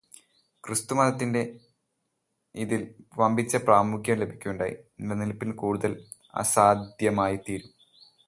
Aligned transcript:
ക്രിസ്തുമതത്തിൽ 0.63 1.35
ഇതിന് 2.55 2.85
വമ്പിച്ച 3.17 3.55
പ്രാമുഖ്യം 3.57 4.17
ലഭിക്കുകയുണ്ടായി- 4.17 4.75
നിലനില്പ് 4.99 5.53
കൂടുതൽ 5.53 5.93
അസാദ്ധ്യമായിത്തീരും 6.33 7.71